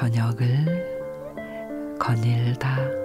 저녁을 0.00 1.98
거닐다. 1.98 2.99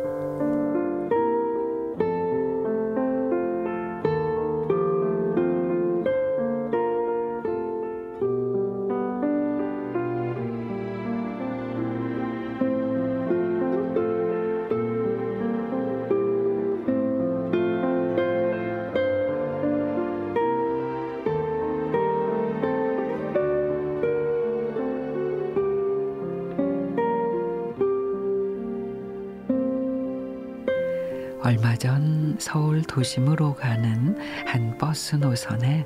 얼마 31.45 31.75
전 31.75 32.35
서울 32.39 32.81
도심으로 32.81 33.53
가는 33.53 34.17
한 34.47 34.75
버스 34.79 35.15
노선의 35.15 35.85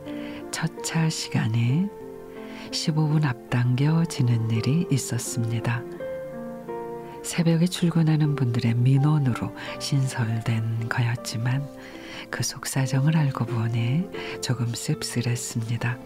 첫 0.51 0.69
차 0.85 1.09
시간에 1.09 1.89
15분 2.71 3.25
앞당겨 3.25 4.05
지는 4.05 4.49
일이 4.51 4.87
있었습니다. 4.89 5.83
새벽에 7.23 7.67
출근하는 7.67 8.35
분들의 8.37 8.73
민원으로 8.75 9.53
신설된 9.81 10.87
거였지만 10.87 11.67
그 12.29 12.41
속사정을 12.41 13.17
알고 13.17 13.45
보니 13.45 14.05
조금 14.41 14.73
씁쓸했습니다. 14.73 15.99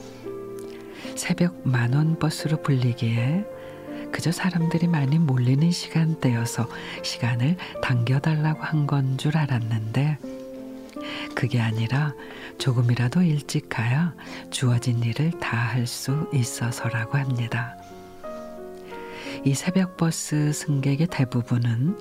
새벽 1.15 1.61
만원 1.63 2.17
버스로 2.17 2.59
불리기에 2.63 3.45
그저 4.13 4.31
사람들이 4.31 4.87
많이 4.87 5.17
몰리는 5.19 5.71
시간대여서 5.71 6.69
시간을 7.03 7.57
당겨달라고 7.81 8.61
한 8.63 8.87
건 8.87 9.17
줄 9.17 9.37
알았는데 9.37 10.17
그게 11.35 11.59
아니라 11.59 12.13
조금이라도 12.57 13.21
일찍 13.23 13.69
가야 13.69 14.13
주어진 14.51 15.01
일을 15.03 15.31
다 15.39 15.57
할 15.57 15.87
수 15.87 16.29
있어서라고 16.33 17.17
합니다. 17.17 17.75
이 19.45 19.53
새벽 19.55 19.97
버스 19.97 20.53
승객의 20.53 21.07
대부분은 21.07 21.97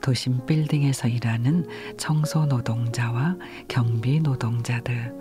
도심 0.00 0.46
빌딩에서 0.46 1.08
일하는 1.08 1.66
청소 1.98 2.46
노동자와 2.46 3.36
경비 3.66 4.20
노동자들, 4.20 5.12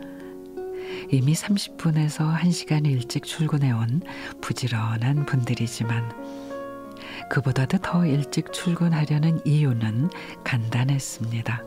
이미 1.11 1.33
30분에서 1.33 2.37
1시간 2.37 2.85
일찍 2.85 3.23
출근해 3.23 3.71
온 3.71 4.01
부지런한 4.41 5.25
분들이지만 5.25 6.11
그보다도 7.29 7.79
더 7.79 8.05
일찍 8.05 8.53
출근하려는 8.53 9.39
이유는 9.45 10.09
간단했습니다. 10.43 11.63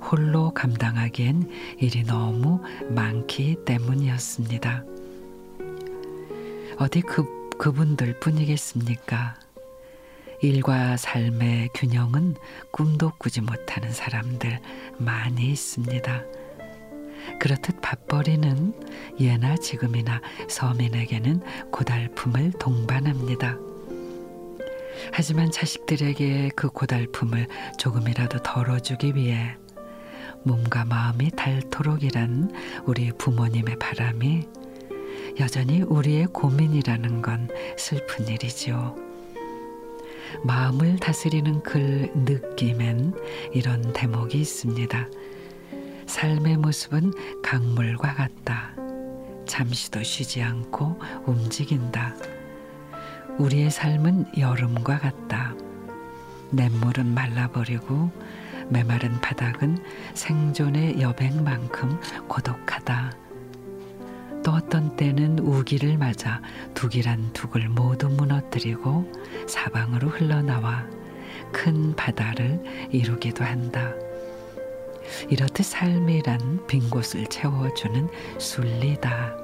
홀로 0.00 0.52
감당하기엔 0.52 1.50
일이 1.78 2.04
너무 2.04 2.60
많기 2.90 3.56
때문이었습니다. 3.64 4.84
어디 6.78 7.00
그, 7.00 7.24
그분들 7.58 8.20
뿐이겠습니까? 8.20 9.36
일과 10.42 10.96
삶의 10.96 11.70
균형은 11.74 12.34
꿈도 12.70 13.12
꾸지 13.18 13.40
못하는 13.40 13.92
사람들 13.92 14.60
많이 14.98 15.50
있습니다. 15.50 16.22
그렇듯 17.40 17.80
밥벌이는 17.80 18.74
예나 19.20 19.56
지금이나 19.56 20.20
서민에게는 20.48 21.40
고달픔을 21.70 22.52
동반합니다. 22.58 23.58
하지만 25.12 25.50
자식들에게 25.50 26.50
그 26.54 26.68
고달픔을 26.68 27.46
조금이라도 27.78 28.42
덜어주기 28.42 29.14
위해 29.14 29.56
몸과 30.44 30.84
마음이 30.84 31.30
닳도록이란 31.30 32.52
우리 32.84 33.10
부모님의 33.12 33.78
바람이 33.78 34.46
여전히 35.40 35.82
우리의 35.82 36.26
고민이라는 36.26 37.22
건 37.22 37.48
슬픈 37.76 38.28
일이지요. 38.28 38.96
마음을 40.44 40.98
다스리는 40.98 41.62
글 41.62 42.10
느낌엔 42.14 43.14
이런 43.52 43.92
대목이 43.92 44.40
있습니다. 44.40 45.08
삶의 46.14 46.58
모습은 46.58 47.12
강물과 47.42 48.14
같다. 48.14 48.70
잠시도 49.46 50.04
쉬지 50.04 50.42
않고 50.42 51.00
움직인다. 51.26 52.14
우리의 53.38 53.68
삶은 53.68 54.26
여름과 54.38 55.00
같다. 55.00 55.54
냇물은 56.52 57.12
말라버리고 57.12 58.12
메마른 58.68 59.20
바닥은 59.20 59.76
생존의 60.14 61.00
여백만큼 61.00 61.98
고독하다. 62.28 63.12
또 64.44 64.52
어떤 64.52 64.94
때는 64.94 65.40
우기를 65.40 65.98
맞아 65.98 66.40
두기란 66.74 67.32
둑을 67.32 67.68
모두 67.68 68.08
무너뜨리고 68.08 69.12
사방으로 69.48 70.10
흘러나와 70.10 70.86
큰 71.50 71.96
바다를 71.96 72.62
이루기도 72.92 73.42
한다. 73.42 73.90
이렇듯 75.30 75.64
삶이란 75.64 76.66
빈 76.66 76.90
곳을 76.90 77.26
채워주는 77.26 78.08
순리다. 78.38 79.36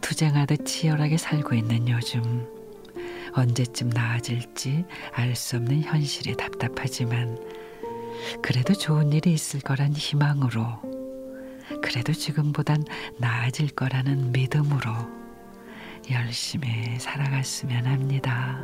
투쟁하듯 0.00 0.66
치열하게 0.66 1.16
살고 1.16 1.54
있는 1.54 1.88
요즘 1.88 2.46
언제쯤 3.34 3.90
나아질지 3.90 4.84
알 5.12 5.34
수 5.34 5.56
없는 5.56 5.82
현실이 5.82 6.36
답답하지만 6.36 7.38
그래도 8.42 8.74
좋은 8.74 9.12
일이 9.12 9.32
있을 9.32 9.60
거란 9.60 9.92
희망으로 9.92 10.62
그래도 11.82 12.12
지금보단 12.12 12.84
나아질 13.18 13.70
거라는 13.70 14.32
믿음으로 14.32 14.92
열심히 16.10 16.98
살아갔으면 16.98 17.86
합니다. 17.86 18.60